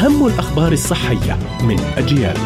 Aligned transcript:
أهم 0.00 0.26
الأخبار 0.26 0.72
الصحية 0.72 1.38
من 1.64 1.80
أجيال 1.80 2.36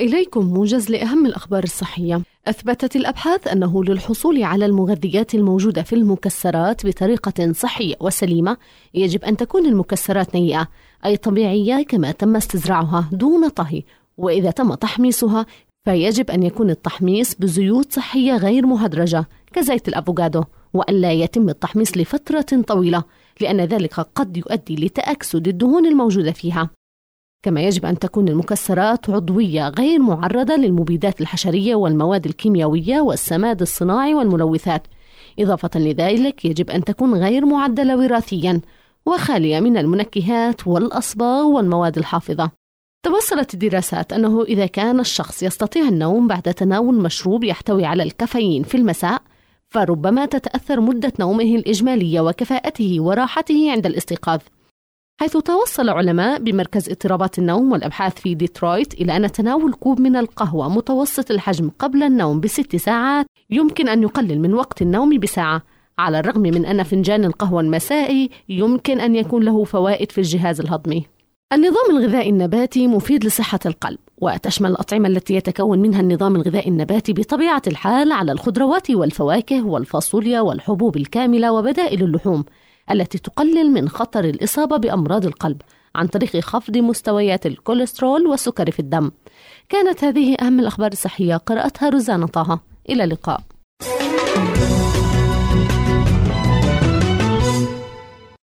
إليكم 0.00 0.44
موجز 0.46 0.90
لأهم 0.90 1.26
الأخبار 1.26 1.64
الصحية. 1.64 2.22
أثبتت 2.48 2.96
الأبحاث 2.96 3.48
أنه 3.48 3.84
للحصول 3.84 4.42
على 4.42 4.66
المغذيات 4.66 5.34
الموجودة 5.34 5.82
في 5.82 5.92
المكسرات 5.92 6.86
بطريقة 6.86 7.52
صحية 7.52 7.94
وسليمة 8.00 8.56
يجب 8.94 9.24
أن 9.24 9.36
تكون 9.36 9.66
المكسرات 9.66 10.34
نيئة 10.34 10.68
أي 11.04 11.16
طبيعية 11.16 11.84
كما 11.84 12.12
تم 12.12 12.36
استزراعها 12.36 13.08
دون 13.12 13.48
طهي 13.48 13.82
وإذا 14.16 14.50
تم 14.50 14.74
تحميصها 14.74 15.46
فيجب 15.84 16.30
أن 16.30 16.42
يكون 16.42 16.70
التحميص 16.70 17.34
بزيوت 17.34 17.92
صحية 17.92 18.36
غير 18.36 18.66
مهدرجة 18.66 19.28
كزيت 19.52 19.88
الأفوكادو 19.88 20.44
وألا 20.74 21.12
يتم 21.12 21.48
التحميص 21.48 21.96
لفترة 21.96 22.62
طويلة 22.66 23.04
لأن 23.40 23.60
ذلك 23.60 23.94
قد 23.94 24.36
يؤدي 24.36 24.76
لتأكسد 24.76 25.48
الدهون 25.48 25.86
الموجودة 25.86 26.32
فيها. 26.32 26.70
كما 27.42 27.60
يجب 27.60 27.86
أن 27.86 27.98
تكون 27.98 28.28
المكسرات 28.28 29.10
عضوية 29.10 29.68
غير 29.68 29.98
معرضة 29.98 30.56
للمبيدات 30.56 31.20
الحشرية 31.20 31.74
والمواد 31.74 32.26
الكيميائية 32.26 33.00
والسماد 33.00 33.60
الصناعي 33.60 34.14
والملوثات. 34.14 34.86
إضافة 35.38 35.70
لذلك 35.80 36.44
يجب 36.44 36.70
أن 36.70 36.84
تكون 36.84 37.14
غير 37.14 37.46
معدلة 37.46 37.96
وراثيا 37.96 38.60
وخالية 39.06 39.60
من 39.60 39.76
المنكهات 39.76 40.66
والأصباغ 40.66 41.46
والمواد 41.46 41.98
الحافظة. 41.98 42.50
توصلت 43.02 43.54
الدراسات 43.54 44.12
أنه 44.12 44.42
إذا 44.42 44.66
كان 44.66 45.00
الشخص 45.00 45.42
يستطيع 45.42 45.88
النوم 45.88 46.28
بعد 46.28 46.42
تناول 46.42 47.02
مشروب 47.02 47.44
يحتوي 47.44 47.84
على 47.84 48.02
الكافيين 48.02 48.62
في 48.62 48.76
المساء 48.76 49.22
فربما 49.70 50.26
تتأثر 50.26 50.80
مدة 50.80 51.12
نومه 51.20 51.56
الإجمالية 51.56 52.20
وكفاءته 52.20 53.00
وراحته 53.00 53.70
عند 53.70 53.86
الاستيقاظ. 53.86 54.40
حيث 55.20 55.36
توصل 55.36 55.88
علماء 55.88 56.38
بمركز 56.38 56.88
اضطرابات 56.88 57.38
النوم 57.38 57.72
والأبحاث 57.72 58.20
في 58.20 58.34
ديترويت 58.34 58.94
إلى 58.94 59.16
أن 59.16 59.32
تناول 59.32 59.72
كوب 59.72 60.00
من 60.00 60.16
القهوة 60.16 60.68
متوسط 60.68 61.30
الحجم 61.30 61.70
قبل 61.78 62.02
النوم 62.02 62.40
بست 62.40 62.76
ساعات 62.76 63.26
يمكن 63.50 63.88
أن 63.88 64.02
يقلل 64.02 64.40
من 64.40 64.54
وقت 64.54 64.82
النوم 64.82 65.18
بساعة. 65.18 65.62
على 65.98 66.18
الرغم 66.18 66.40
من 66.40 66.66
أن 66.66 66.82
فنجان 66.82 67.24
القهوة 67.24 67.60
المسائي 67.60 68.30
يمكن 68.48 69.00
أن 69.00 69.16
يكون 69.16 69.42
له 69.42 69.64
فوائد 69.64 70.12
في 70.12 70.18
الجهاز 70.18 70.60
الهضمي. 70.60 71.06
النظام 71.52 71.90
الغذائي 71.90 72.30
النباتي 72.30 72.86
مفيد 72.86 73.24
لصحة 73.24 73.58
القلب 73.66 73.98
وتشمل 74.18 74.70
الأطعمة 74.70 75.08
التي 75.08 75.34
يتكون 75.34 75.78
منها 75.78 76.00
النظام 76.00 76.36
الغذائي 76.36 76.68
النباتي 76.68 77.12
بطبيعة 77.12 77.62
الحال 77.66 78.12
على 78.12 78.32
الخضروات 78.32 78.90
والفواكه 78.90 79.66
والفاصوليا 79.66 80.40
والحبوب 80.40 80.96
الكاملة 80.96 81.52
وبدائل 81.52 82.02
اللحوم 82.02 82.44
التي 82.90 83.18
تقلل 83.18 83.70
من 83.70 83.88
خطر 83.88 84.24
الإصابة 84.24 84.76
بأمراض 84.76 85.26
القلب 85.26 85.62
عن 85.94 86.06
طريق 86.06 86.36
خفض 86.36 86.76
مستويات 86.76 87.46
الكوليسترول 87.46 88.26
والسكر 88.26 88.70
في 88.70 88.80
الدم. 88.80 89.10
كانت 89.68 90.04
هذه 90.04 90.34
أهم 90.34 90.60
الأخبار 90.60 90.92
الصحية 90.92 91.36
قرأتها 91.36 91.88
روزانا 91.88 92.26
طه. 92.26 92.60
إلى 92.90 93.04
اللقاء. 93.04 93.40